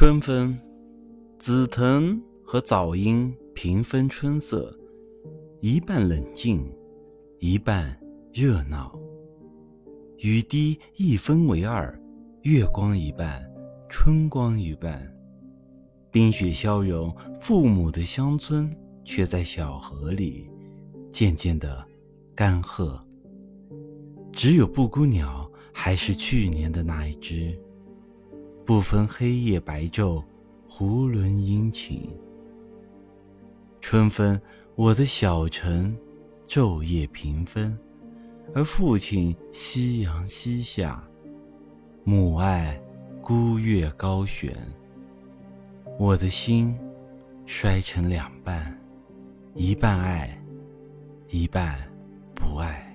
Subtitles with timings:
[0.00, 0.56] 春分，
[1.40, 4.72] 紫藤和早莺平分春色，
[5.60, 6.72] 一半冷静，
[7.40, 7.98] 一半
[8.32, 8.96] 热闹。
[10.18, 12.00] 雨滴一分为二，
[12.42, 13.44] 月光一半，
[13.88, 15.04] 春光一半。
[16.12, 18.72] 冰雪消融，父母的乡村
[19.04, 20.48] 却在小河里
[21.10, 21.84] 渐渐的
[22.36, 22.96] 干涸。
[24.32, 27.60] 只有布谷鸟还是去年的那一只。
[28.68, 30.22] 不分黑夜白昼，
[30.68, 32.06] 囫囵殷勤。
[33.80, 34.38] 春分，
[34.74, 35.96] 我的小城，
[36.46, 37.78] 昼夜平分，
[38.54, 41.02] 而父亲夕阳西下，
[42.04, 42.78] 母爱
[43.22, 44.54] 孤月高悬。
[45.98, 46.78] 我的心
[47.46, 48.78] 摔成两半，
[49.54, 50.38] 一半爱，
[51.30, 51.90] 一半
[52.34, 52.87] 不爱。